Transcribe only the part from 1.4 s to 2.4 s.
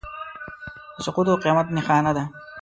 قیامت نښانه ده.